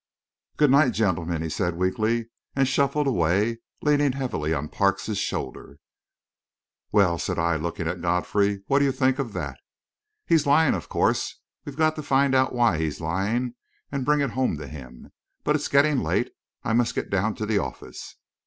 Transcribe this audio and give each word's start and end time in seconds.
"Good 0.57 0.71
night, 0.71 0.93
gentlemen," 0.93 1.43
he 1.43 1.49
said 1.49 1.75
weakly, 1.75 2.29
and 2.55 2.67
shuffled 2.67 3.05
away, 3.05 3.59
leaning 3.83 4.13
heavily 4.13 4.51
on 4.51 4.67
Parks's 4.67 5.19
shoulder. 5.19 5.77
"Well!" 6.91 7.19
said 7.19 7.37
I, 7.37 7.55
looking 7.57 7.87
at 7.87 8.01
Godfrey. 8.01 8.63
"What 8.65 8.79
do 8.79 8.85
you 8.85 8.91
think 8.91 9.19
of 9.19 9.33
that?" 9.33 9.59
"He's 10.25 10.47
lying, 10.47 10.73
of 10.73 10.89
course. 10.89 11.39
We've 11.65 11.77
got 11.77 11.95
to 11.97 12.01
find 12.01 12.33
out 12.33 12.51
why 12.55 12.79
he's 12.79 12.99
lying 12.99 13.53
and 13.91 14.03
bring 14.03 14.21
it 14.21 14.31
home 14.31 14.57
to 14.57 14.67
him. 14.67 15.11
But 15.43 15.55
it's 15.55 15.67
getting 15.67 16.01
late 16.01 16.31
I 16.63 16.73
must 16.73 16.95
get 16.95 17.11
down 17.11 17.35
to 17.35 17.45
the 17.45 17.59
office. 17.59 18.15